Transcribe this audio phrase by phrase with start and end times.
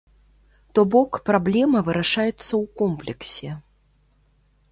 [0.77, 3.49] То бок, праблема вырашаецца ў комплексе.